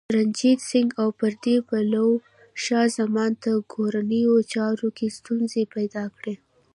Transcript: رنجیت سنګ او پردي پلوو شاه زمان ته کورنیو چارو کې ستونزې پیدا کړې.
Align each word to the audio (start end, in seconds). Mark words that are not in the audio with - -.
رنجیت 0.15 0.59
سنګ 0.69 0.89
او 1.01 1.07
پردي 1.19 1.55
پلوو 1.67 2.23
شاه 2.63 2.87
زمان 2.97 3.31
ته 3.43 3.51
کورنیو 3.73 4.35
چارو 4.53 4.89
کې 4.97 5.07
ستونزې 5.17 5.63
پیدا 5.75 6.03
کړې. 6.17 6.33